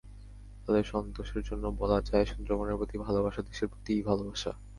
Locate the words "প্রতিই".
3.71-4.01